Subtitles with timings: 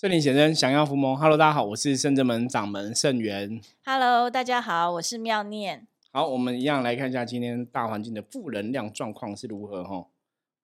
[0.00, 1.16] 圣灵显真，降妖伏魔。
[1.16, 3.60] Hello，大家好，我是圣真门掌门圣元。
[3.84, 5.88] Hello，大家好，我是妙念。
[6.12, 10.06] 好，我们一样来看一下今天大环境的负能量状况是如何哈。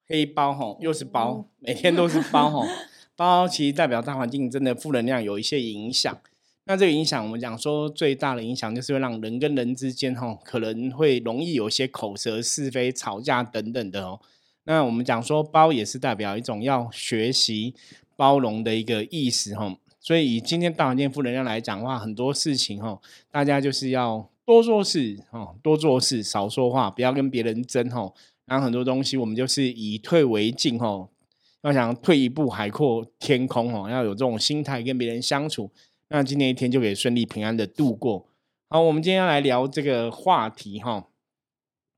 [0.07, 2.65] 黑包哈，又是包哦，每天都是包哈。
[3.17, 6.17] 包其实代表大环境真的负能量有一些影响。
[6.67, 14.21] 那这个影响，我们讲说最大的影响就是会让人跟人之间哈，可能会容易有一些口舌是非、吵架等等的哦。
[14.67, 17.75] 那我们讲说包也是代表一种要学习
[18.17, 19.77] 包容的一个意思哈。
[20.01, 23.01] 所以以今天大环境负能量来讲的话，很多事情哈，
[23.31, 28.15] 大家就是要多做事哦，多做事，少说话，不要跟别人争吼。
[28.45, 31.09] 然后很多东西我们就是以退为进吼，
[31.63, 35.71] 要想退一步海阔天空哦，要有这种心态跟别人相处，
[36.09, 38.27] 那今天一天就可以顺利平安的度过。
[38.69, 41.07] 好，我们今天要来聊这个话题哈，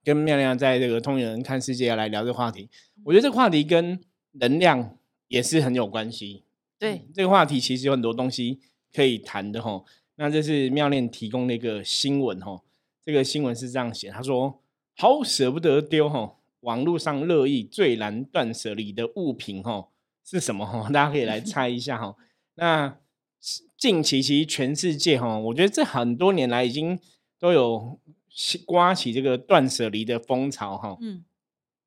[0.05, 2.69] 跟妙亮在这个通灵人看世界要来聊这个话题。
[3.05, 4.01] 我觉得这个话题跟
[4.33, 4.97] 能量
[5.29, 6.45] 也是很有关系。
[6.79, 8.61] 对，这个话题其实有很多东西
[8.93, 9.83] 可以谈的哈。
[10.17, 12.63] 那这是妙念提供的一个新闻哈，
[13.05, 14.63] 这个新闻是这样写，他说
[14.97, 19.89] 好舍不得丢哈，网络上热议最难断舍离的物品哈
[20.25, 20.89] 是什么哈？
[20.93, 22.17] 大家可以来 猜一下哈。
[22.55, 22.99] 那
[23.77, 26.99] 近期其实全世界哈，我觉得这很多年来已经
[27.39, 28.01] 都有
[28.65, 30.97] 刮起这个断舍离的风潮哈。
[31.01, 31.25] 嗯，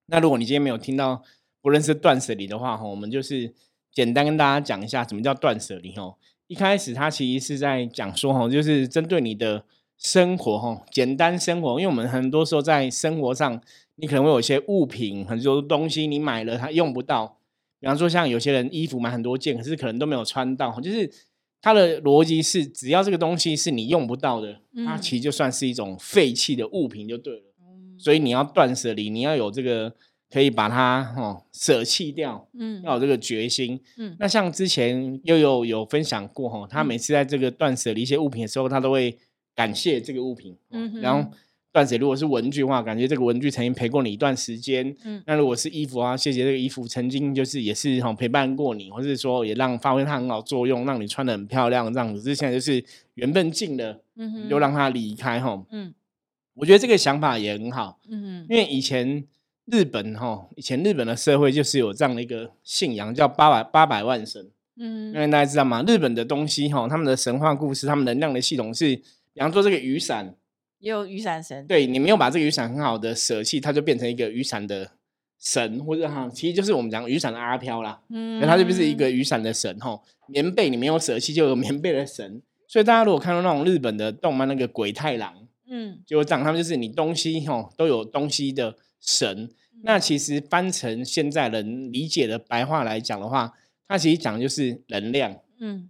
[0.06, 1.24] 那如果你今天没有听到
[1.62, 3.54] 不认识断舍离的话哈，我们就是
[3.92, 6.16] 简单跟大家讲一下什么叫断舍离哦。
[6.48, 9.64] 一开始他其实是在讲说哈，就是针对你的
[9.98, 13.62] 生活哈，简单生活，因为我们很多时候在生活上，
[13.96, 17.38] 你可能会有一些物品，很多东西你买了它用不到，
[17.80, 21.12] 比方说像有些人衣服买很多件，可是可能都没有穿到，就是
[21.62, 24.54] 它的逻辑是，只要这个东西是你用不到的，
[24.86, 27.44] 它嗯其实就算是一种废弃的物品就对了。
[27.98, 29.94] 所以你要断舍离，你要有这个
[30.32, 33.80] 可以把它哦舍弃掉，嗯要有这个决心。
[33.98, 39.18] 嗯那像之前又有有分享过哈，他嗯每次在这个断舍离一些物品的时候，他都会
[39.56, 40.56] 感谢这个物品。
[40.72, 41.30] 嗯哼然后
[41.72, 44.96] 断舍如果是文具的话，感觉这个文具曾经陪过你一段时间。
[45.04, 52.22] 嗯那如果是衣服啊，谢谢这个衣服曾经就是也是哈陪伴过你，或是说也让发挥它很好作用，让你穿的很漂亮这样子。
[52.22, 52.84] 只是现在就是
[53.16, 55.64] 缘分尽了，嗯哼就让它离开哈。
[55.72, 55.94] 嗯
[56.56, 58.00] 我觉得这个想法也很好。
[58.10, 59.24] 嗯因为以前
[59.72, 64.50] 日本哈，以前日本的社会就是有这样的一个信仰，叫八百八百万神。
[64.82, 65.84] 嗯因嗯为大家知道吗？
[65.86, 68.96] 日本的东西哈，他们的神话故事，他们能量的系统是，
[69.34, 70.36] 比方说这个雨伞，
[70.80, 71.68] 也有雨伞神。
[71.68, 74.92] 对你没有把这个雨伞很好的舍弃，它就变成一个雨伞的
[75.38, 78.00] 神，或者哈，其实就是我们讲雨伞的阿飘啦。
[78.10, 82.42] 嗯那它就不是一个雨伞的神哈，棉被你没有舍弃，就有棉被的神。
[82.68, 85.34] 所以大家如果看到那种日本的动漫，那个鬼太郎，
[85.68, 89.50] 嗯就这样，他们就是你东西吼都有东西的神。
[89.84, 93.54] 那其实翻成现在人理解的白话来讲的话，
[93.88, 95.40] 它其实讲的就是能量。
[95.60, 95.90] 嗯。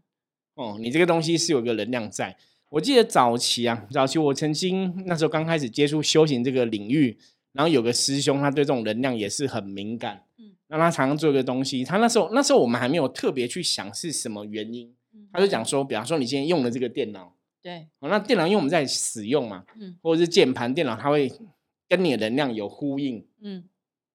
[0.56, 2.36] 哦，你这个东西是有个能量在。
[2.68, 7.18] 我记得早期啊，早期我曾经那时候刚开始接触修行这个领域，
[7.54, 15.28] 然后有个师兄，他对这种能量也是很敏感，嗯嗯，那他常常做一个东西，他那时候那时候我们还没有特别去想是什么原因，嗯。
[15.34, 19.98] 他就讲说，比方说你今天用的这个电脑，对，哦，那电脑因为我们在使用嘛，嗯。
[20.04, 21.32] 或者是键盘电脑，它会
[21.90, 23.26] 跟你的能量有呼应。
[23.42, 23.66] 嗯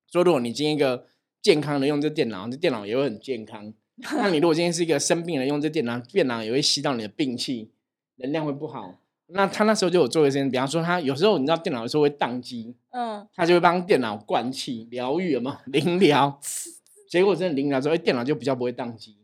[0.06, 1.06] 所以如果你今天一个
[1.42, 3.74] 健康的用这电脑，这电脑也会很健康。
[4.16, 7.70] 那你如果今天是一个生病的用这电脑，电脑也会吸到你的病气，
[8.16, 9.00] 能量会不好。
[9.26, 16.38] 那他那时候就有做一个事情，比方说他有时候你知道电脑有时候会宕机，嗯他就会帮电脑灌气疗愈，有没有灵疗？
[17.10, 19.16] 结果真的灵疗之后，哎电脑就比较不会宕机。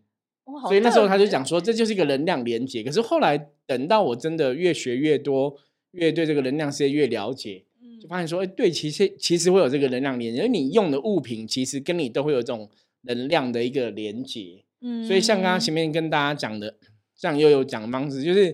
[0.67, 2.83] 所以那时候他就讲说，这就是一个能量连接。
[2.83, 5.57] 可是后来等到我真的越学越多，
[5.93, 7.65] 越对这个能量世界越了解，
[8.01, 12.69] 就嗯发现说，哎，对，其实其实会有这个能量连接，因为你用的物品其实跟你都会有这种
[13.03, 14.65] 能量的一个连接。
[14.81, 16.75] 嗯所以像刚刚前面跟大家讲的，
[17.15, 18.47] 像悠悠讲的方式，就是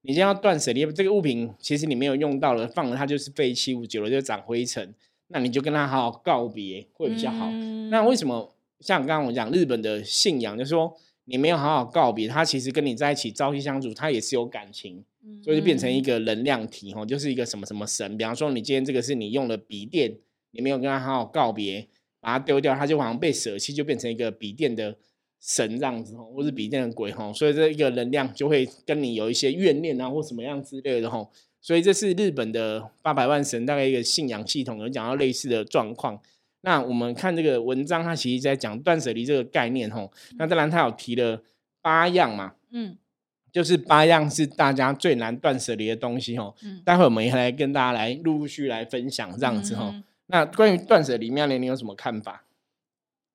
[0.00, 4.94] 你今天要断舍离，这个物品其实你没有用到了，放了它就是废弃物，久了就长灰尘，
[5.28, 7.50] 那你就跟它好好告别会比较好。
[7.90, 10.96] 那为什么像刚刚我讲日本的信仰，就是说
[11.26, 15.02] 你没有好好告别，他其实跟你在一起朝夕相处，他也是有感情，
[15.42, 18.16] 所以就变成一个能量体哦，就是一个什么什么神。
[18.18, 20.16] 比方说你今天这个是你用了笔电，
[20.50, 21.88] 你没有跟他好好告别，
[22.20, 24.96] 把它丢掉，它就好像被舍弃，就变成一个笔电的
[25.40, 31.30] 神这样子哦，或是笔电的鬼吼，所以这一个能量就会跟你有一些怨念啊，或什么样之类的吼。
[31.62, 36.20] 所以这是日本的八百万神大概一个信仰系统有讲到类似的状况。
[36.64, 40.10] 那我们看这个文章，它其实在讲断舍离这个概念吼。
[40.38, 41.42] 那当然，它有提了
[41.82, 42.96] 八样嘛，嗯
[43.52, 46.56] 就是八样是大家最难断舍离的东西吼。
[46.62, 49.90] 嗯待会我们也来跟大家来陆陆续续来分享这样子吼。
[49.90, 52.46] 嗯那关于断舍离，妙莲，你有什么看法？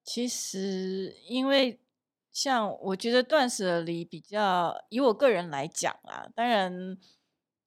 [0.03, 1.77] 其实因为
[2.31, 6.97] 像我觉得断舍离比较，以我个人来讲啊，当然，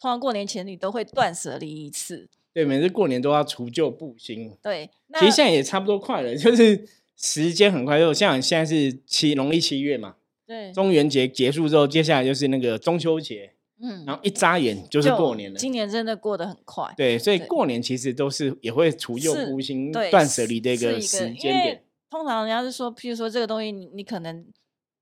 [0.00, 2.28] 通常过年前你都会断舍离一次。
[2.54, 4.56] 对，每次过年都要除旧布新。
[4.62, 7.98] 对，其实现在也差不多快了， 就是时间很快。
[7.98, 10.16] 就像现在是七农历七月嘛，
[10.46, 13.54] 对，中元节结束之后，接下来就是那个中秋节。
[13.84, 15.58] 嗯，然后一眨眼就是过年了。
[15.58, 16.94] 今年真的过得很快。
[16.96, 21.82] 对，所以过年其实都是也会除旧布新、断舍离的一个时间点。
[22.08, 24.46] 通常人家是说，譬如说这个东西，你你可能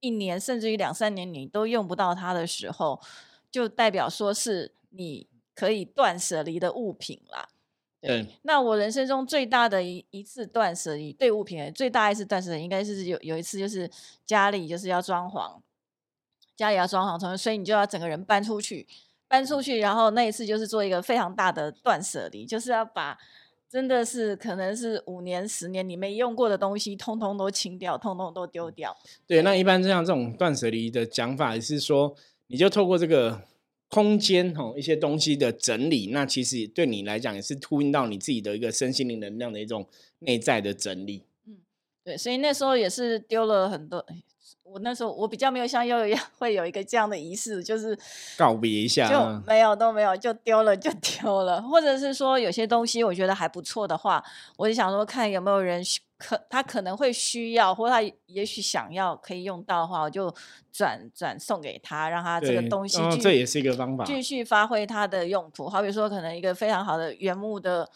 [0.01, 2.99] 一年甚至于两三年你都用不到它的时候，
[3.51, 5.27] 就代表说是你
[5.61, 7.49] 可以断舍离的物品啦。
[8.01, 8.27] 对。
[8.43, 13.91] 那我人生中最大的一一次断舍离，对物品最大一次断舍离，应该是有有一次就是
[14.25, 15.61] 家里就是要装潢。
[16.57, 18.87] 家里要装潢，所以你就要整个人搬出去，
[19.29, 23.19] 搬出去，然后那一次就是做一个非常大的断舍离，就是要把
[23.67, 28.95] 真的是可能是五年、十年你没用过的东西，通通都清掉，通通都丢掉。
[29.27, 32.15] 对，那一般像这种断舍离的讲法，是说
[32.49, 33.43] 你就透过这个
[33.91, 39.87] 空间哈一些东西的整理，那其实对你来讲也是呼应到你自己的一个身心灵能量的一种
[40.21, 41.25] 内在的整理。
[41.47, 41.59] 嗯，
[42.05, 44.07] 对，所以那时候也是丢了很多。
[44.73, 47.99] 我那时候我比较没有像悠悠一样会有一个这样的仪式，就是
[48.39, 54.23] 告别一下，就没有都没有就丢了就丢了，或者是说有些东西我觉得还不错的话，
[54.57, 55.83] 我就想说看有没有人
[56.17, 60.33] 可他可能会需要，或他也许想要可以用到的话，我就
[60.73, 65.69] 转转送给他，让他这个东西这也是一个方法，继续发挥它的用途。
[65.69, 67.91] 好比说可能一个非常好的原木的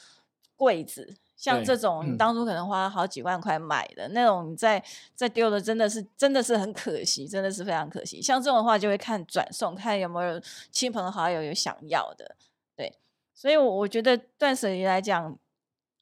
[0.56, 1.14] 柜子。
[1.44, 4.82] 像这种，你当初可能花好几万块买的那种，你再
[5.14, 8.22] 再丢了，真的是真的是很可惜，真的是非常可惜。
[8.22, 12.34] 像这种的话，就会看转送，看有没有亲朋好友有想要的，
[12.74, 12.94] 对。
[13.34, 15.38] 所以，我我觉得断舍离来讲，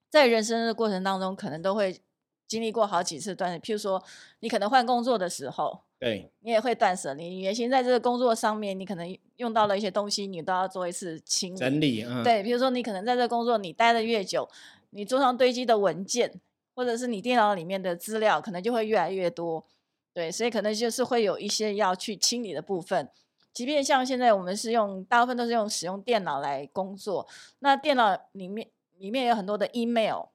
[0.09, 2.01] 在人生的过程当中，可能都会
[2.47, 3.59] 经历过好几次断舍。
[3.59, 4.01] 譬如说，
[4.39, 7.29] 你可能换工作的时候，对你也会断舍离。
[7.29, 12.07] 你原先在这个工作上面，你可能用到了一些东西，你都要做一次清理整理。
[12.23, 14.49] 对，比如说你可能在这个工作你待的越久。
[14.95, 16.41] 你桌上堆积的文件，
[16.75, 19.67] 或者是你电脑里面的资料，可能就会越来越多，
[20.13, 23.11] 对，所以可能就是会有一些要去清理的部分。
[23.55, 27.27] 即便像现在我们是用，大部分都是用使用电脑来工作，
[27.61, 30.27] 那电脑里面里面有很多的 email，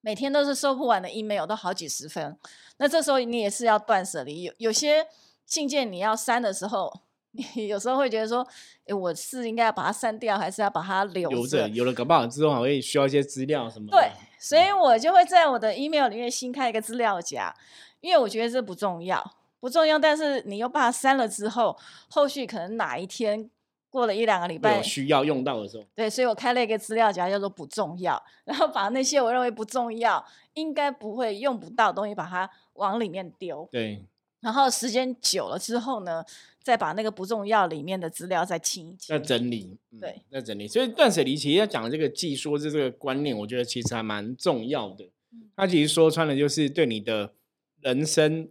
[0.00, 2.36] 每天都是收不完的 email，都好几十分。
[2.78, 5.06] 那这时候你也是要断舍离，有有些
[5.44, 7.05] 信件你要删的时候。
[7.54, 8.46] 你 有时候会觉得说，
[8.86, 11.68] 哎，我是应该要把它删掉，还是要把它留着？
[11.68, 13.88] 有了搞不好之后还会需要一些资料什么？
[13.90, 17.54] 对，所以我就会在我的 email 里面新开一个资料夹，
[18.00, 19.22] 因为我觉得这不重要，
[19.60, 19.98] 不重要。
[19.98, 21.76] 但是你又把它删了之后，
[22.08, 23.50] 后续可能哪一天
[23.90, 30.24] 过了一两个礼拜需要用到的时候，对，所以我开了一个资料夹叫做不重要， 然后把那些我认为不重要、
[30.54, 33.68] 应该不会用不到的东西，把它往里面丢。
[33.70, 34.02] 对。
[34.46, 36.24] 然后时间久了之后呢，
[36.62, 40.68] 再把那个不重要里面的资料再清一清，再整理，对，再整理。
[40.68, 45.10] 所以断舍离其实要讲的这个技术，这这个观念，我觉得其实还蛮重要的。
[45.56, 47.32] 它其实说穿了，就是对你的
[47.80, 48.48] 人生、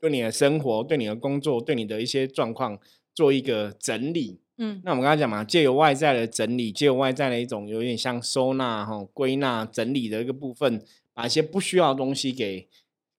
[0.00, 2.76] 对你的生活、对你的工作、对你的一些状况
[3.14, 4.40] 做一个整理。
[4.58, 10.84] 嗯，那我们刚才讲嘛，借由外在的整理，借由外在的一种有点像收纳、哈归纳、整理的一个部分，
[11.14, 12.68] 把一些不需要的东西给。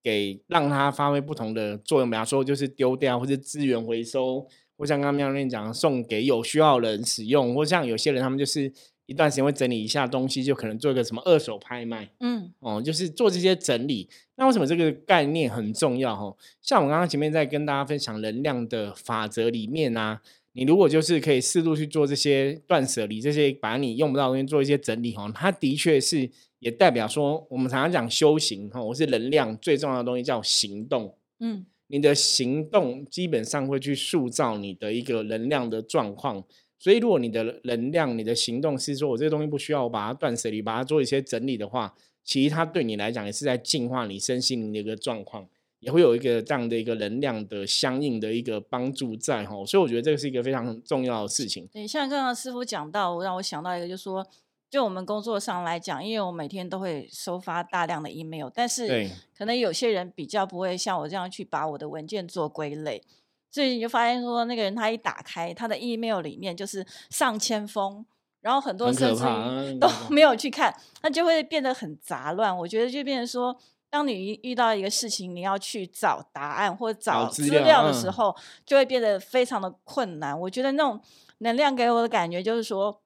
[0.03, 4.45] 给让它发挥不同的作用，比方说就是丢掉，或者资源回收，
[4.77, 8.69] 或像刚刚妙念讲，送给有需要的人使用，或像有些人他们就是
[9.05, 14.09] 一段时间会整理一下东西，就可能做一个什么二手拍卖，嗯，哦，就是做这些整理。
[14.35, 16.13] 那为什么这个概念很重要？
[16.13, 26.29] 哈，像我刚刚前面在跟大家分享能量的法则里面啊，你如果就是可以适度去做这些断舍离，这些把你用不到的东西做一些整理，哈，它的确是。
[26.63, 31.13] 也代表说，我们常常讲修行哈，我是能量最重要的东西叫行动。
[31.41, 36.41] 嗯，你的行动基本上会去塑造你的一个能量的状况。
[36.79, 41.93] 所以，如果你的能量、你的行动是说我这个东西不需要，我把它断舍离，把它做一些整理的话，
[42.23, 45.45] 其实它对你来讲也是在净化你身心灵的一个状况，
[45.81, 49.65] 也会有一个这样的一个能量的相应的一个帮助在哈。
[49.65, 51.67] 所以，我觉得这个是一个非常重要的事情。
[51.73, 54.25] 对，像刚刚师傅讲到，让我想到一个，就是说。
[54.73, 63.03] 就我们工作上来讲，因为我每天都会收发大量的 email，但是可能有些人比较不会像我这样去把我的文件做归类，
[63.51, 68.03] 所以你就发现说，那个人他一打开他的 email 里面就是上千封，
[68.41, 72.57] 然后很多甚至都没有去看，那就会变得很杂乱。
[72.57, 73.55] 我觉得就变成说，
[73.91, 80.39] 当你遇到一个事情，你要去找答案或者找资料的时候，就会变得非常的困难。
[80.39, 80.99] 我觉得那种
[81.37, 82.99] 能量给我的感觉就是说，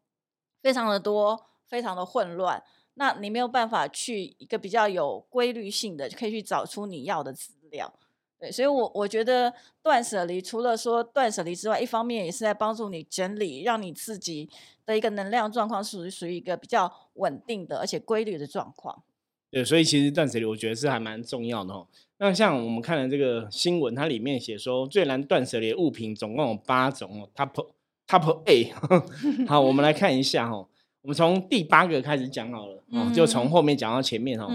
[0.64, 1.44] 非常的多。
[1.68, 2.62] 非常的混乱，
[2.96, 7.94] 那你没有办法去一个比较有规律性的，可以去找出你要的资料。
[8.40, 14.48] 对，所以我我觉得断舍离除了说断舍离之外，一方面也是在帮助你整理，让你自己
[14.86, 19.04] 的一个能量状况属属于一个比较稳定的而且规律的状况。
[19.50, 21.88] 对，所以其实断舍离我觉得是还蛮重要的哦。
[22.20, 27.68] 那像我们看的这个新闻，它里面写说最难断舍离物品总共有八种哦，Top
[28.08, 28.72] Top A。
[29.48, 30.68] 好，我们来看一下哈，
[31.02, 34.48] 我们从第八个开始讲好了哦，就从后面讲到前面哈。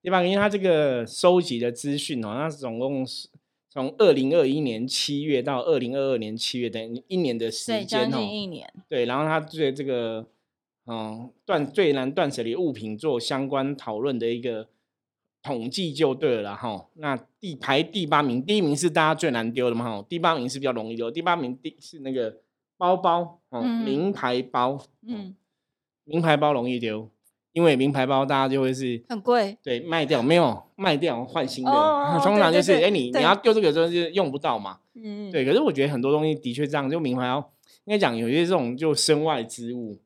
[0.00, 3.28] 第八个，因为它这个收集的资讯哦，那总共是
[3.68, 8.72] 从二零二一年七月到二零二二年七月，等于一年的时间哦，将近一年。
[8.88, 10.26] 对，然后它对这个
[10.86, 14.68] 嗯断最难断舍离物品做相关讨论的一个
[15.42, 16.86] 统计就对了哈。
[16.94, 21.10] 那第排第八名，第一名是大家最难丢的嘛哈，第八名是比较容易丢。
[21.10, 22.38] 第八名第是那个
[22.78, 25.34] 包包哦，名牌包，嗯，
[26.08, 27.10] 名牌包容易丢。
[27.52, 31.72] 因为名牌包大家就会是很贵，对，卖掉没有卖掉换新的，
[32.22, 35.44] 通常就是哎你你要丢这个之后就用不到嘛，嗯，对。
[35.44, 37.52] 可是我觉得很多东西的确这样，就名牌包
[37.86, 39.98] 应该讲有些这种就身外之物，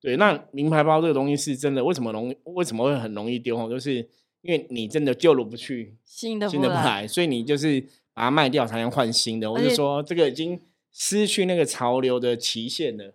[0.00, 0.16] 对。
[0.16, 3.68] 那名牌包这个东西是真的，为什么容为什么会很容易丢？
[3.68, 3.96] 就是
[4.40, 7.80] 因为你真的旧了不去，新的新的不来，所以你就是
[8.14, 9.52] 把它卖掉才能换新的。
[9.52, 10.58] 我就说这个已经
[10.92, 13.12] 失去那个潮流的期限了。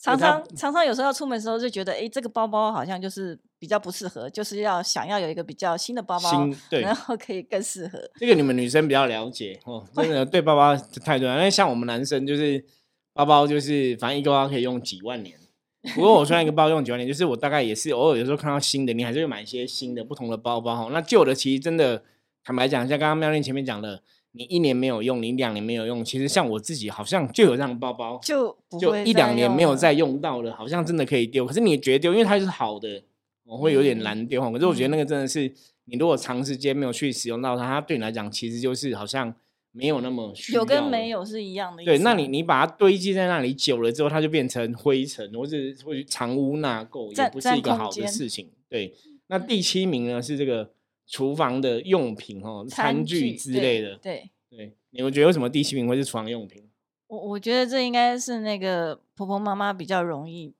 [0.00, 6.48] 常常常常有时候要出门的时候就觉得，哎，这个包包好像就是比较不适合，就是要想要有一个比较新的包包，
[6.80, 7.98] 然后可以更适合。
[8.14, 11.28] 这个你们女生比较了解哦，真的对包包太多。
[11.28, 12.64] 因为像我们男生就是
[13.12, 15.36] 包包就是反正一个包可以用几万年。
[15.94, 20.88] 不过我穿一个包用几万年，就是我大概也是偶尔有时候看到新的，你还是会买一些新的不同的包包哈。
[20.92, 22.02] 那旧的其实真的
[22.44, 24.02] 坦白讲，像刚刚妙念前面讲的。
[24.32, 31.46] 你一年没有用，你两年没有用，其实像我自己好像就有这样的包包，就就一两年没有再用到了，好像真的可以丢。
[31.46, 33.02] 可是你觉得丢，因为它是好的，
[33.44, 34.40] 我会有点难丢。
[34.52, 35.50] 可是我觉得那个真的是，
[35.86, 39.34] 你如果长时间没有去使用到它，它对你来讲其实就是好像
[39.72, 41.82] 没有那么有跟没有是一样的。
[41.82, 48.50] 对，那你你把它堆积在那里久了之后，它就变成灰尘，或者会藏污纳垢，也不是一个好的事情。
[48.68, 48.94] 对，
[49.28, 50.70] 那第七名呢是这个。
[51.08, 56.62] 厨房的用品哦，餐具之类的，对对，你们觉得为什么第七名会是厨房用品？
[57.06, 60.54] 我我觉得这应该是那个婆婆妈妈比较容易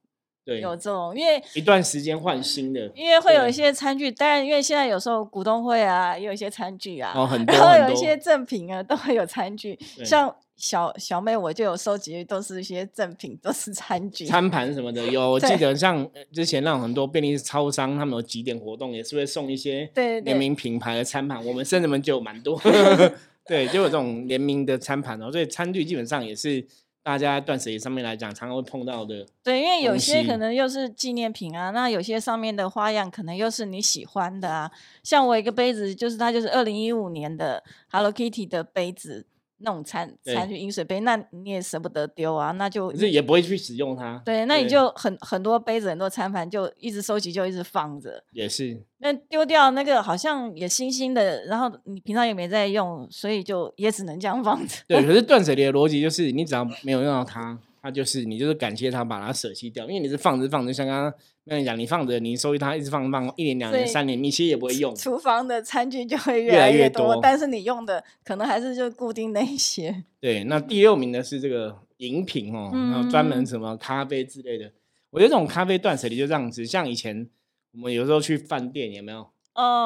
[0.45, 10.35] 对有这种，因为一段时间换新的，因为会有一些餐具，当然因为现在有时候股东会啊，也有一些餐具啊，哦很多，然后有一些赠品啊，都会有餐具，像。
[10.59, 15.07] 小小妹，我就有收集，都是一些赠品，都是餐具、餐盘什么的。
[15.07, 21.43] 有， 我记得像之前那种很多便利超商，他们有几点活动，也是会送一些联名品牌的餐盘。
[21.47, 22.61] 我们甚至们就有蛮多，
[23.47, 25.31] 对，就有这种联名的餐盘哦。
[25.31, 26.67] 所以餐具基本上也是
[27.05, 29.25] 大家断舍离上面来讲，常常会碰到的。
[29.45, 34.69] 对，因为有些可能又是纪念品啊，那有些上面的花样可能又是你喜欢的啊。
[35.05, 37.63] 像我一个杯子，就是它就是二零一五年的
[37.93, 39.25] Hello Kitty 的杯子。
[39.59, 44.21] 那种餐餐具饮水杯，那你也舍不得丢啊，那就可是也不会去使用它。
[44.25, 48.23] 对，那你就很很多杯子、很多餐盘，就一直收集，就一直放着。
[48.33, 48.81] 也是。
[48.99, 54.77] 那丢掉那个好像也新新的，然后你平常也没在用，所以就也只能这样放着。
[54.87, 57.59] 对，可是 断舍离的逻辑就是，你只要没有用到它。
[57.81, 61.13] 它就是你，就是感谢他把它舍弃掉，因为你是放着放着，像刚刚
[61.47, 64.95] 跟你讲，你放着，你收益它一直放放一年两年三年，你其实也不会用。
[64.95, 70.05] 厨房的餐具就会越来越多，但是你用的可能还是就固定那一些。
[70.21, 74.71] 对，那第六名的是这个饮品哦，然后专门什么咖啡之类的。
[75.11, 77.29] 我觉得这种咖啡断舍离就这样子，像以前
[77.73, 79.27] 我们有时候去饭店有没有？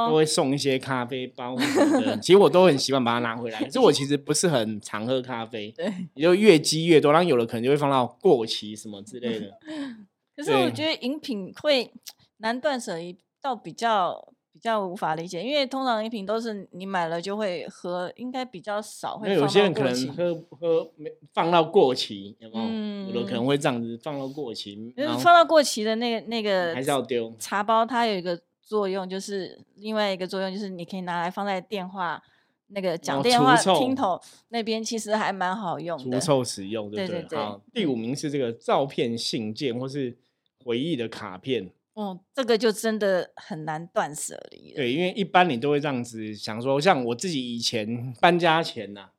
[0.08, 3.58] 都会送一些咖啡包什么的，其实我都很习惯把它拿回来。
[3.64, 9.58] 可是我其实不是很常喝咖啡，对，也就越积越多，然后有的可能就会放到过期什么之类的。
[10.36, 11.90] 可是我觉得饮品会
[12.38, 19.28] 难断舍离，倒比较比较无法理解，因为通常饮品都是你买了就会喝，应该比较少会。
[19.28, 23.14] 因为有些人可能喝喝没放到过期，有没有？
[23.14, 27.32] 有的可能会这样子放到过期，放到过期的那个那个还是要丢。
[27.38, 28.38] 茶包它有一个。
[28.72, 32.22] 作用就是另外一个作用，就是你可以拿来放在电话
[32.68, 37.38] 那个讲电话听筒那边，其实还蛮好用的，除臭使用，对不对？
[37.38, 40.16] 好，第五名是这个照片、信件或是
[40.64, 41.70] 回忆的卡片。
[41.92, 44.72] 哦，这个就真的很难断舍离。
[44.72, 49.10] 对，因为一般你都会这样子想说，像我自己以前搬家前呐。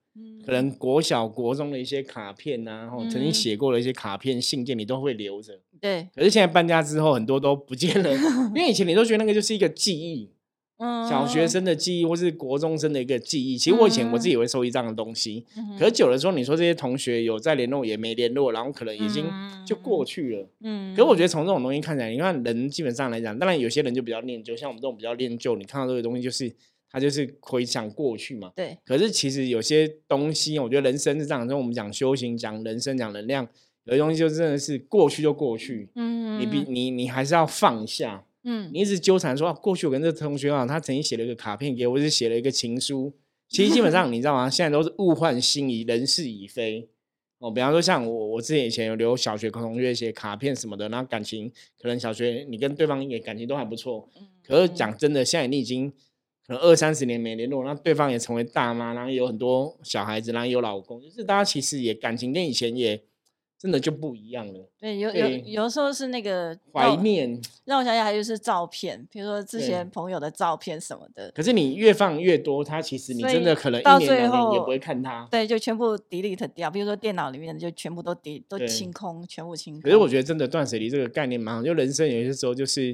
[0.45, 5.59] 可能国小、国中的一些卡片呐，然后曾经写过的一些卡片、信件，你都会留着。
[5.83, 6.07] 对。
[6.15, 8.09] 可是现在搬家之后，很多都不见了，
[8.55, 10.29] 因为以前你都觉得那个就是一个记忆，
[10.79, 13.57] 嗯，小学生的记忆，或是国中生的一个记忆。
[13.57, 15.45] 其实我以前我自己也会收集这样的东西，
[15.77, 19.25] 可是久了之后，你说这些同学有在联络，也没联络，然后可能已经
[19.67, 20.47] 就过去了。
[20.61, 20.95] 嗯。
[20.95, 26.51] 可是我觉得从这种东西看起来，你看人基本上来讲，当然有些人就比较念旧，像我们这种比较念旧，你看到这个东西就是。
[26.95, 28.51] 他就是回想过去嘛。
[28.55, 28.77] 对。
[28.85, 33.47] 可是其实有些东西，我觉得人生是这样，跟我们讲修行、讲人生、讲能量，
[33.85, 35.89] 有些东西就真的是过去就过去。
[35.95, 36.39] 嗯。
[36.39, 38.25] 你比你你还是要放下。
[38.43, 38.69] 嗯。
[38.73, 43.13] 你一直纠缠说过去我跟这个同学啊，他曾经写了一个卡片给我，是写了一个情书。
[43.49, 44.49] 其实基本上 你知道吗？
[44.49, 46.89] 现在都是物换星移，人事已非。
[47.39, 54.09] 哦，比方说像我，我之前以前有留小学同学写卡片什么的，然后感情可能小学你跟对方也感情都还不错，
[54.41, 55.91] 可是讲真的，现在你已经
[56.47, 63.03] 可能二三十年没联络，那对方也成为大妈，然后有很多小孩子，然后有老公，就是大家其实也感情跟以前也。
[63.63, 64.69] 真的就不一样了。
[64.77, 71.31] 对，有有有时候是那个怀念，让我想想，还有是照片，比如说之前朋友的照片什么的。
[71.31, 75.25] 可是你越放越多，它其实你真的可能一年两年也不会看它。
[75.31, 76.69] 对，就全部 delete 掉。
[76.69, 79.81] 比如说电脑里面的就全部都 delete 都清空，全部清空。
[79.83, 82.93] 可是我觉得真的断舍离这个概念蛮好，就人生有些时候就是。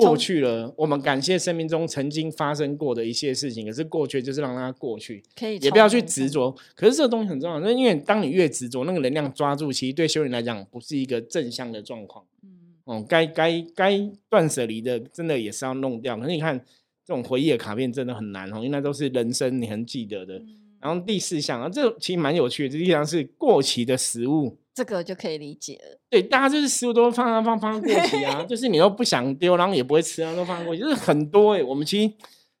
[0.00, 3.66] 过去了，我们感谢生命中曾经发生过的一些事情。
[3.66, 6.54] 可是过去就是让它过去，可以也不要去执着。
[6.74, 12.24] 可是这个东西很重要，那因为当你越执着，那个能量抓住，其实对修人来讲不是一个正向的状况。
[12.42, 12.50] 嗯，
[12.84, 16.16] 哦，该该该断舍离的，真的也是要弄掉。
[16.16, 16.58] 可是你看
[17.04, 20.42] 这种回忆的卡片真的很难哦，因为那都是人生你很记得的。
[20.80, 24.56] 然后第四项啊，这其实蛮有趣的，这一项是过期的食物。
[24.80, 26.00] 这个就可以理解了。
[26.08, 31.62] 对，大家就是食物都放放放放过期啊， 就是你又不想丢，然后也不会吃啊，都放过期，就是很多哎。
[31.62, 32.14] 我们其实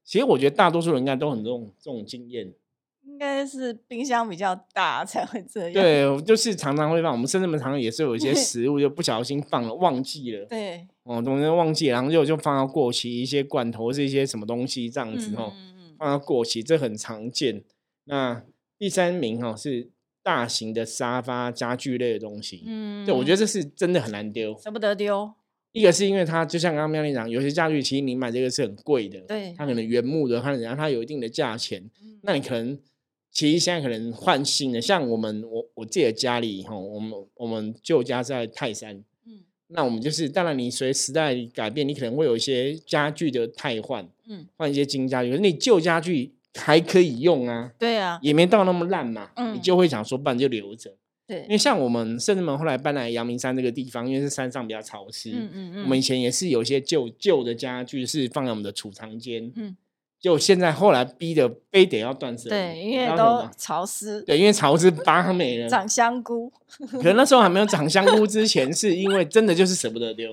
[0.04, 2.52] 其实我觉得大多数人应该都很这种这种经验。
[3.02, 5.72] 应该是冰箱比较大才会这样。
[5.72, 7.10] 对，就是常常会放。
[7.10, 10.44] 我们甚至们常常也是有一些 食物就不小心放了，忘记了。
[10.44, 10.86] 对。
[11.04, 15.52] 哦，东西忘记，然后就就放到过期，一些罐头是一些什么东西这样子哦，
[15.98, 17.64] 放到过期，这很常见。
[18.04, 18.42] 那
[18.78, 19.88] 第三名哈是。
[20.22, 25.32] 大型的沙发家具类的东西，嗯，对我觉得这是真的很难丢，舍不得丢。
[25.72, 31.88] 一个是因为它就像刚刚妙丽讲，有些家具其实你买这个是很贵的，对，它可能原木的，它然后它有一定的价钱，
[32.22, 32.78] 那你可能
[33.30, 46.34] 其实现在可能换新的，像我们我我自己的家里哈，我们我们旧家在泰山，嗯，那我们就是当然你随时代改变，你可能会有一些家具的汰换，嗯，换一些新家具，可是你旧家具。
[46.54, 50.94] 还可以用啊，对啊，也没到那么烂嘛，你就会想说，不然就留着。
[51.26, 59.76] 对，因为像我们甚至门后来搬来阳明山这个地方，因为是山上比较潮湿，嗯嗯嗯，我们以前也是有一些旧旧的家具是放在我们的储藏间，嗯。
[60.20, 65.66] 就现在，后来逼的非得要断舍，对，因为都潮湿，对，因为潮湿发霉了。
[65.66, 66.52] 长香菇，
[66.92, 70.30] 可能那时候还没有长香菇之前，是因为真的就是舍不得丢。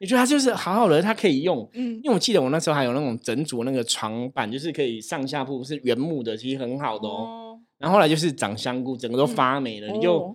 [0.00, 7.58] 你觉得它就是好好的，它可以用， 嗯，因为我记得我那时候还有那种整组那个床板，就是可以上下铺是原木的，其实很好的哦。
[7.76, 10.34] 然后后来就是长香菇，整个都发霉了，你就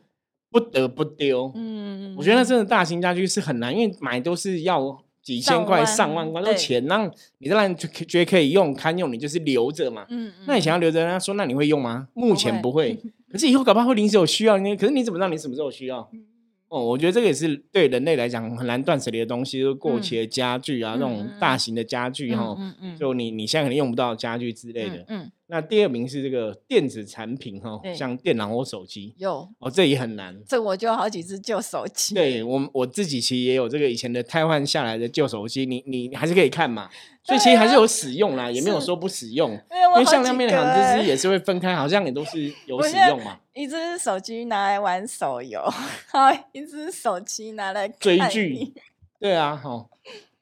[0.51, 1.51] 不得不丢。
[1.55, 5.03] 嗯，我觉得那真的大型家具是很难，因为买都是要。
[5.23, 10.05] 几千块、上万块都钱，那你当然就觉得可以用、堪用，你就是留着嘛。
[10.09, 10.45] 嗯嗯。
[10.45, 12.09] 那你想要留着，人家说那你会用吗？
[12.13, 12.99] 目前不会，
[13.31, 14.57] 可是以后搞不好会临时有需要。
[14.57, 16.07] 你可是你怎么知道你什么时候需要？
[16.67, 22.57] 哦，我觉得这个也是对人类来讲很难断舍离的东西，就是过期的家具啊，那种大型的家具哈，
[22.99, 25.05] 就你你现在可能用不到家具之类的。
[25.07, 25.31] 嗯。
[25.53, 29.13] 那第二名是这个电子产品哈，像电脑或手机。
[29.19, 29.47] 有。
[29.59, 30.35] 哦，这也很难。
[30.47, 32.15] 这我就好几只旧手机。
[32.15, 36.89] 对我我自己其实也有这个以前的汰换下来的旧手机，你你还是可以看嘛。
[37.21, 39.51] 所以其实还是有使用啦，也没有说不使用。
[39.51, 43.39] 因为像亮面两只也是会分开，好像也都是 有使用嘛。
[43.53, 45.61] 一只手机拿来玩手游，
[46.07, 48.73] 好，一只手机拿来追剧。
[49.19, 49.87] 对啊，好，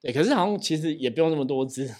[0.01, 1.91] 对，可是好像其实也不用那么多只。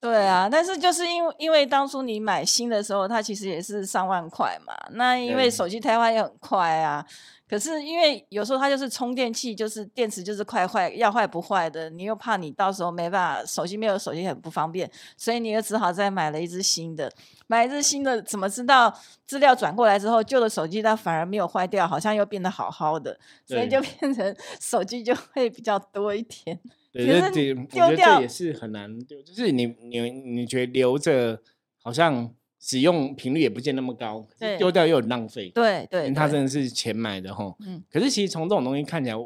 [0.00, 4.72] 对啊，但是就是因为因为当初你买新的时候，它其实也是上万块嘛。
[4.92, 7.04] 那因为手机开换也很快啊。
[7.46, 17.12] 可是因为有时候它就是充电器，就是电池就是快坏，要坏不坏的，你又怕你到时候没办法，手机没有手机很不方便，所以你又只好再买了一只新的。
[17.48, 26.58] 买一只新的，怎么知道资料转过来之后，旧的手机它反而没有坏掉，好像又变得好好的，所以就变成手机就会比较多一点。
[26.92, 31.40] 对，这这我觉得这也是很难丢，就是你你你觉得留着
[31.82, 32.34] 好像。
[32.62, 35.48] 使用频率也不见那么高，丢掉又很浪费。
[35.54, 37.56] 对对，因为它真的是钱买的哈。
[37.60, 37.82] 嗯。
[37.90, 39.16] 可是其实从这种东西看起来，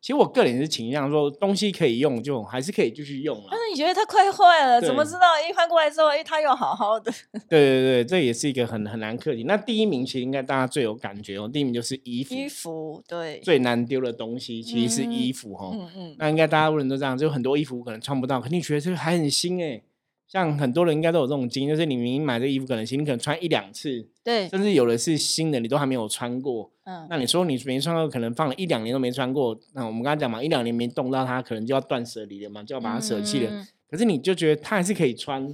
[0.00, 3.48] 其实我个人是倾向说，东西可以用就还是可以继续用了。
[3.50, 7.10] 但是你觉得它快坏了，怎么知道一换过来之后，哎，它又好好的？
[7.48, 9.44] 对对对，这也是一个很很难课题。
[9.44, 12.34] 那第一名其实应该大家最有感觉哦，第一名就是衣服。
[12.34, 13.40] 衣服对。
[13.40, 15.70] 最难丢的东西其实是衣服哈。
[15.72, 16.16] 嗯嗯。
[16.18, 19.82] 那应该大家人都这样，就很多衣服可能穿不到，肯定觉得这个还很新哎。
[20.28, 26.72] 像很多人应该都有这种经验，就是你明明买这衣服可能新，你可能穿一两次，对，甚至有的是新的，你都还没有穿过。
[26.86, 33.66] 嗯，那你说你没穿过，可能放了一两年都没穿过，那我们刚才讲嘛，一两年没动到它，可能就要断舍离了嘛，就要把它舍弃了。
[33.90, 35.44] 可是你就觉得它还是可以穿，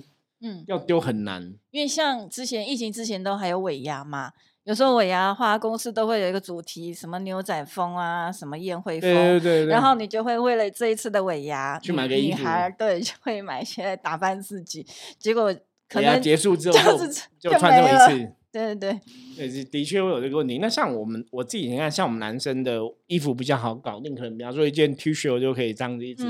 [0.43, 4.33] 嗯，要丢很难，因为像之前疫情之前都还有尾牙嘛，
[4.65, 14.87] 有时候尾牙的话，公司都会有一个主题，什么牛仔风啊，什么宴会风，对对对，然后你就会为了这一次的尾牙去买个衣服，女孩对就会买些打扮自己，
[15.19, 15.55] 结果
[15.89, 17.07] 可能结束之后就
[17.39, 18.33] 就穿这么一次。
[18.53, 19.01] 对对
[19.37, 20.59] 对，对的确会有这个问题。
[20.59, 26.25] 那像我们我自己，你看，像我们男生的衣服比较好搞定，可能比方说一件 T 恤，我就可以这样子一直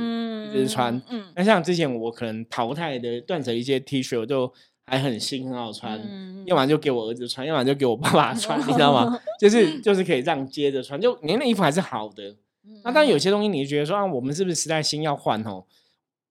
[0.50, 1.02] 一直穿。
[1.08, 4.52] 嗯，那像之前我可能淘汰的断舍一些 T 恤，我就
[4.86, 5.98] 还很新很好穿，
[6.46, 9.20] 要不然就给我儿子穿，要不然就给我爸爸穿，你知道吗？
[9.40, 12.36] 就 是就是可以这样接着穿，就您的衣服还是好的。
[12.84, 15.64] 那当然有些东西，你觉得说啊，我们是不是时代新要换哦？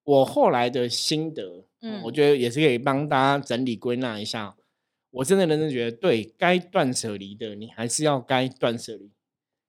[0.06, 4.56] 我后来的心得，嗯，我觉得也是可以帮大家整理归纳一下。
[5.12, 9.12] 我真的认真觉得，对该断舍离的，你还是要该断舍离。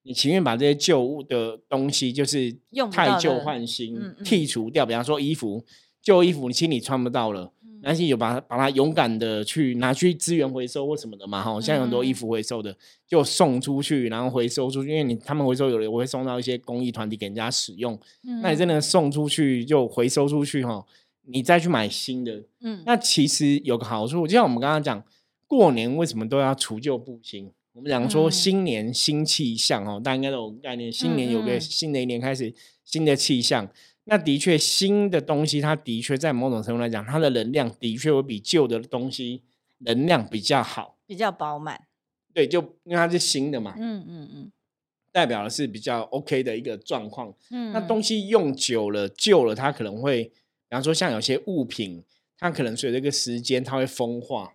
[0.05, 2.57] 你情愿把这些旧物的东西，就是
[2.90, 4.85] 太旧换新，剔除掉。
[4.85, 5.64] 比方说衣服，
[6.00, 7.52] 旧衣服你心里穿不到了，
[7.83, 11.40] 那些有把它把它勇敢的去拿去资源回收或什么的嘛。
[11.40, 12.76] 哈，像很多衣服回收的，
[13.07, 17.96] 就送出去，然后回收出去，因为你他们回收有的我会送到一些公益团体给人家使用。
[18.42, 20.85] 那你真的送出去就回收出去哈，
[21.26, 22.42] 你再去买新的。
[22.61, 25.05] 嗯，那其实有个好处，就像我们刚刚讲。
[25.52, 27.52] 过年为什么都要除旧布新？
[27.74, 30.90] 我们讲说新年新气象哦，大家应该都有概念。
[30.90, 32.54] 新年有个新的一年开始，
[32.86, 33.70] 新的气象。
[34.04, 39.42] 那的确，新的东西它的确在某种程度来讲，它的能量的确会比旧的东西
[39.80, 41.82] 能量比较好，比较饱满。
[42.32, 44.52] 对，就因为它是新的嘛，嗯嗯嗯，
[45.12, 47.34] 代表的是比较 OK 的一个状况。
[47.50, 50.32] 嗯，那东西用久了、旧了，它可能会，比
[50.70, 52.02] 方说像有些物品，
[52.42, 54.52] 它可能随着这个时间，它会风化。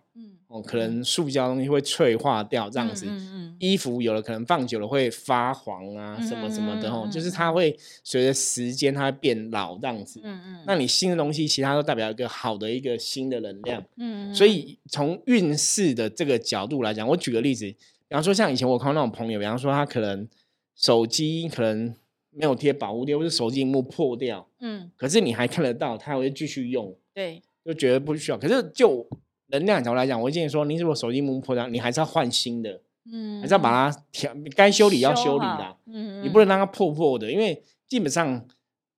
[0.48, 3.06] 哦，可能塑胶东西会脆化掉，这样子。
[3.08, 10.20] 嗯衣服有了可能放久了会发黄啊，什么什么的哦，就是它会随着时间它会变老这样子。
[10.22, 10.64] 嗯嗯。
[10.64, 13.84] 那你新的东西，其他都代表一个好的一个新的能量。
[13.96, 20.26] 嗯所以从运势的这个角度来讲，我举个例子，比方说像以前我看到那种朋友，比方说他可能
[20.76, 21.94] 手机可能
[22.30, 24.48] 没有贴保护贴，或者手机屏幕破掉。
[24.60, 24.90] 嗯。
[24.96, 26.96] 可是你还看得到，他还会继续用。
[27.12, 27.42] 对。
[27.68, 29.06] 就觉得不需要，可是就。
[29.50, 36.22] 能量角度来讲，我建议说，你如果手机幕破掉，你还是要换新的，嗯，还是要把它调，该修理要修理的，嗯。
[36.22, 38.44] 你不能让它破破的，因为基本上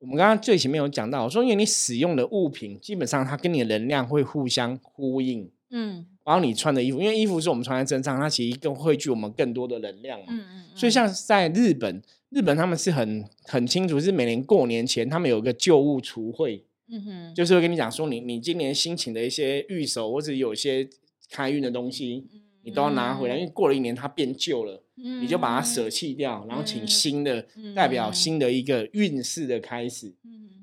[0.00, 16.64] 我们刚刚最前面有讲到，说因为你使用的物品，基本上它跟你的能量会互相呼应，嗯，然后你穿的衣服，因为衣服是我们穿在身上，它其实更汇聚我们更多的能量嘛，嗯嗯，所以像在日本，日本他们是很很清楚，是每年过年前，他们有一个旧物除会。
[16.90, 20.88] 嗯哼，就是会跟你讲说，你你今年新请的一些预手或者有些
[21.30, 22.26] 开运的东西，
[22.62, 30.12] 你都要拿回来，因为过了一年它变旧了，你就把它舍弃掉，然后请新的，代表新的一个运势的开始。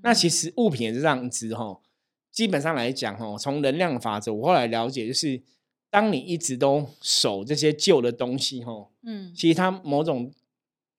[0.04, 1.80] 那其实物品也是这样子哈，
[2.32, 5.42] 基本上来讲哈，从能量法则，我后来了解就是，
[5.90, 10.32] 当你一直都守这些旧的东西哈，嗯，其实它某种。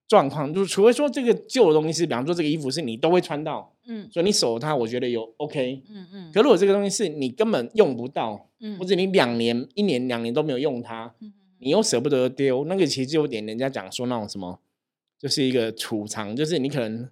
[0.08, 6.32] 状况就是，除非说这个旧的东西是，比方说这个衣服是你都会穿到，嗯，所以你守它，我觉得有 OK，嗯嗯。
[6.32, 14.58] 可如果这个东西是你根本用不到，嗯，或者你两年、一年、两年都没有用它，嗯，你又舍不得丢，那个其实有点人家讲说那种什么，
[15.18, 17.06] 就是一个储藏，就是你可能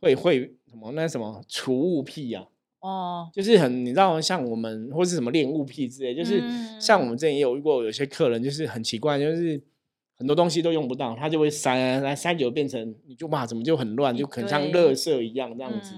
[0.00, 2.46] 会会什么那什么储物癖啊，
[2.78, 6.40] 哦，就是很你知道像我们或是什么恋物癖之类，就是
[6.80, 9.60] 像我们之前也有遇过有些客人，就是很奇怪，就是。
[10.18, 15.92] 很多东西都用不到，它就会塞，来塞久变成你就哇，怎么就很乱，就很像垃圾一样这样子。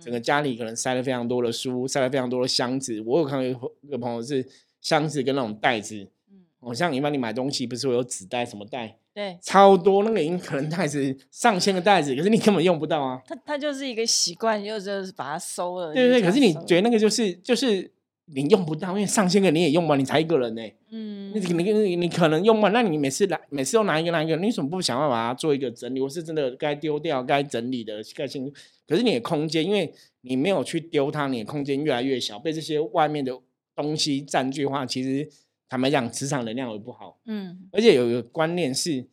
[0.00, 3.02] 整个家里可能塞了非常多的书，塞了非常多的箱子。
[3.04, 3.52] 我有看到一
[3.90, 4.46] 个朋友是
[4.80, 8.96] 箱子跟那种袋子，嗯，哦，像一般你买东西不是会有纸袋什么袋？
[9.12, 13.20] 对，超多那个已经可能袋子上千个袋子，可是你根本用不到啊。
[13.26, 15.92] 它它就是一个习惯，就是把它收了。
[15.92, 17.90] 对对对，可是你觉得那个就是就是。
[18.34, 20.62] 你用不到，因为上千个你也用不完，你才一个人呢。
[20.90, 26.00] 嗯，你你你你可能用不完，那你每次来每次都拿一个拿一个，你怎么不想办法把它做一个整理？
[26.00, 28.52] 我是真的该丢掉、该整理的该清。
[28.86, 33.38] 可是你的空间，因为你没有去丢它，你的空间越来越小，被这些外面的
[33.74, 35.28] 东西占据的话，其实
[35.68, 37.18] 坦白讲，磁场能量也不好。
[37.26, 39.06] 嗯，而且有一个观念是，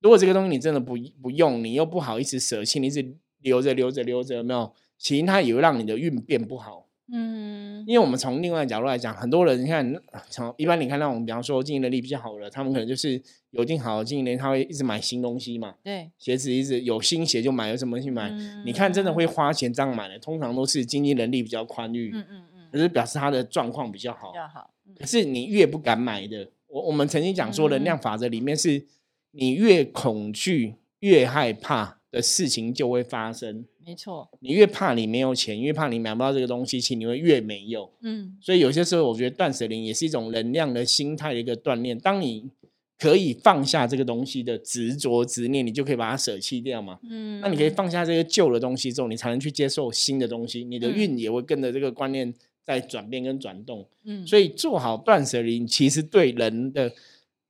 [0.00, 4.74] 如果这个东西你真的不不用，你又不好意思舍弃，你一直留着留着留着，有没有？
[4.98, 6.87] 其实它也会让你的运变不好。
[7.10, 9.94] 嗯，因为我们从另外角度来讲，很多人你看，
[10.28, 15.74] 从一般你看那种，比方说经营能力比较好的，他们可能就是有一定好的经营能力，他会一直买新东西嘛。
[15.82, 18.30] 对，鞋子一直有新鞋就买，有什么东西买。
[18.64, 22.10] 你看，真的会花钱这样买的，通常都是经济能力比较宽裕。
[22.12, 24.30] 嗯嗯嗯，就是表示他的状况比较好。
[24.32, 24.70] 比较好。
[24.98, 28.86] 可是你越不敢买的，我我们曾经讲说，能量法则里面是，
[29.30, 31.97] 你越恐惧、越害怕。
[32.18, 33.64] 的事情就会发生。
[33.86, 37.88] 没错，你越怕你没有钱，越怕你买不到这个东西，其实你会越没有。
[38.00, 41.96] 嗯，所以有些时候我觉得断舍离也是一种能量的心态的一个锻炼。
[41.96, 42.50] 当你
[42.98, 46.98] 可以放下这个东西的执着执念，你就可以把它舍弃掉嘛。
[47.08, 53.86] 嗯，那你可以放下这些旧的东西之后，你才能去接受新的东西，你的运也会跟着这个观念在转变跟转动。
[54.04, 56.92] 嗯，所以做好断舍离，其实对人的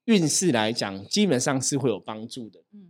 [0.04, 2.61] 运势来讲，基本上是会有帮助的。
[2.74, 2.88] 嗯，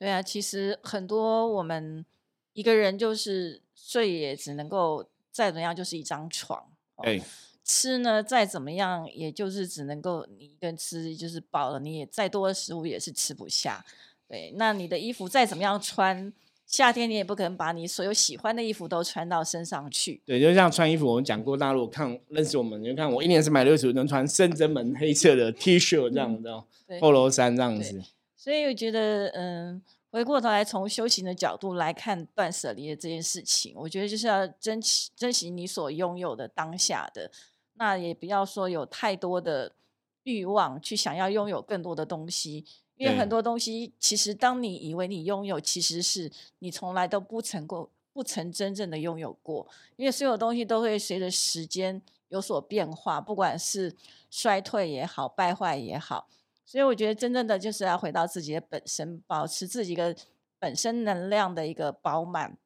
[0.00, 2.04] 对啊，其实很多我们。
[2.52, 6.60] 一个人就是睡也只能够再怎么样就是一张床，
[6.96, 7.18] 哎，
[7.64, 13.82] 吃呢再怎么样也就是只能够你一个人吃就是饱了，你也再多的食物也是吃不下。
[14.28, 16.30] 对，那你的衣服再怎么样穿，
[16.66, 20.20] 夏天你也不可能把你所有喜欢的衣服都穿到身上去。
[20.26, 26.64] 对，就像穿衣服，我们讲过，大陆看认识我们，就看我一年是买六十能穿深圳门黑色的 T 恤这样的
[26.98, 28.02] ，polo 衫这样子。
[28.40, 29.82] 所以我觉得，嗯。
[30.12, 37.30] 回过头来，从修行的角度来看断舍离的这件事情，我觉得就是要珍惜珍惜你所拥有的当下的，
[37.74, 39.70] 那也不要说有太多的
[40.24, 42.64] 欲望去想要拥有更多的东西，
[42.96, 53.94] 因为很多东西其实当你以为你拥有，其实是你从来都不曾过，不曾真正的拥有过，因为所有东西都会随着时间有所变化，不管是
[54.28, 56.26] 衰退也好，败坏也好。
[56.70, 60.14] 所以我觉得，真正的就是要回到自己的本身，保持自己的
[60.60, 62.56] 本身能量的一个饱满，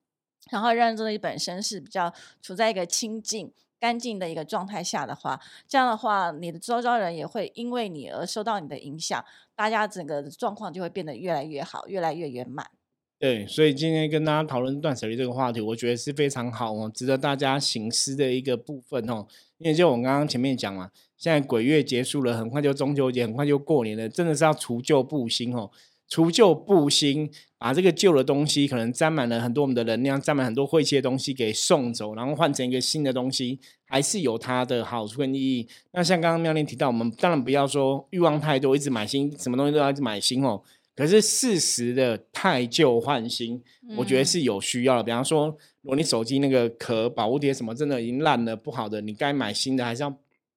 [0.51, 2.13] 然后让自己本身是比较
[2.43, 9.25] 处在一个清净、干净的一个状态下的话，这样的话，你的周遭人也会因为你而受到你的影响，
[9.57, 12.71] 大家整个状况就会变得越来越好，越来越圆满。
[13.19, 19.27] 对，所以今天跟大家讨论断舍离这个话题，我觉得是非常好哦，值得大家醒思的一个部分哦。
[19.57, 20.91] 因为就我刚刚前面讲嘛。
[21.25, 25.71] 现在鬼月结束了，很快就中秋节，很快就过年了，真的是要除旧布新哦！
[26.07, 35.67] 除旧布新，把这个旧的东西，可能沾满了很多我们的能量，沾满很多晦气的东西给送走，然后换成一个新的东西，还是有它的好处跟意义。
[35.95, 40.61] 那像刚刚妙玲提到，我们当然不要说欲望太多，一直买新，什么东西都要一直买新哦。
[40.95, 43.63] 可是适时的太旧换新，
[43.97, 45.03] 我觉得是有需要的。
[45.03, 45.47] 比方说，
[45.81, 50.15] 如果你手机那个壳、保护贴什么真的已经烂了、不好的，你该买新的还是要。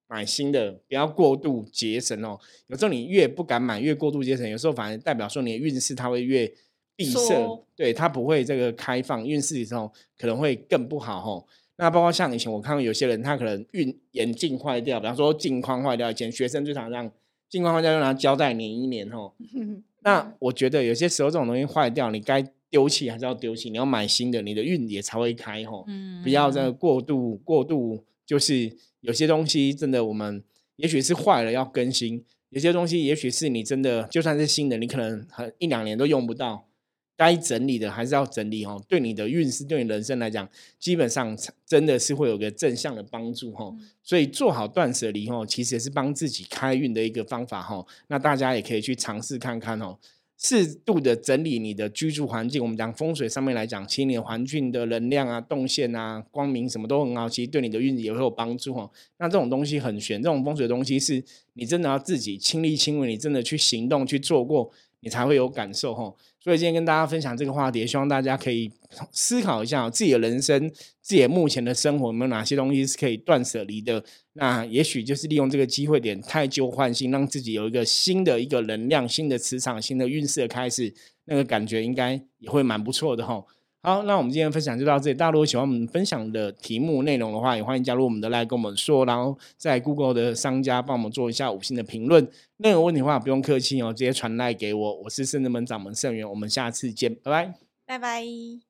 [0.09, 2.39] 买新的，不要过度节省哦。
[2.67, 6.49] 有时候你越不敢买，越过度节省，有时候反而代表说你的运势它会越
[6.95, 7.35] 闭塞，
[7.75, 11.45] 对它不会这个开放，运势的时候可能会更不好哦。
[11.75, 17.11] 那包括像以前我看到有些人，他可能运眼镜坏掉，比方说镜框坏掉，以前学生最常让
[17.49, 19.35] 镜框坏掉就拿胶带粘一粘吼。
[20.03, 25.83] 那我觉得有些时候这种东西坏掉，你该丢弃还是要丢弃，你要买新的，你的运也才会开吼。
[25.87, 28.77] 嗯，不要这个过度过度就是。
[29.07, 30.43] 有些东西真的，我们
[30.75, 36.67] 也许是坏了要更新；有些东西也许是你真的就算是新的，你可能很一两年都用不到。
[37.15, 38.79] 该整理的还是要整理哦。
[38.87, 43.73] 对你的运势，对你人生来讲，基本上真的是会有个正向的帮助哈。
[44.03, 47.83] 所以做好断舍离哦，其实也是帮自己开运的一个方法哈。
[48.09, 49.97] 那大家也可以去尝试看看哦。
[50.37, 58.89] 适度的整理你的居住环境，我们讲风水上面来讲，其实你的环境的能量啊、动线啊、光明什么都很好，其实对你的运也会有帮助哦。
[59.17, 61.23] 那这种东西很玄，这种风水东西是
[61.53, 64.71] 你真的要自己亲力亲为，你真的去行动去做过。
[65.01, 66.11] 你才会有感受哈，
[66.47, 68.71] 所以今天跟大家分享这个话题，希望大家可以
[69.11, 74.01] 思考一下自己的人生，自己目前的生活有没有哪些东西是可以断舍离的。
[74.31, 80.93] 那也许就是利用这个机会点，太旧换新，让自己有一个新的一个能量、新的磁场、新的运势的开始，
[81.25, 83.43] 那个感觉应该也会蛮不错的哈。
[83.83, 85.17] 好，那我们今天分享就到这里。
[85.17, 92.27] 大家如果喜欢我们分享的题目内容的话，也欢迎加入我们的来跟我们说，然后在 Google 的商家帮我们做一下五星的评论。
[92.57, 95.01] 任何问题的话不用客气哦，直接传赖给我。
[95.03, 97.53] 我是圣人门掌门圣元，我们下次见，拜拜，
[97.85, 98.66] 拜拜。